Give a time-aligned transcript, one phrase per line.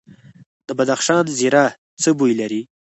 [0.67, 1.65] د بدخشان زیره
[2.01, 2.61] څه بوی لري؟